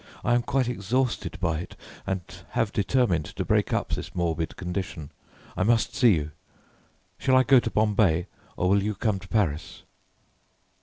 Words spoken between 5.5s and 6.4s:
I must see you.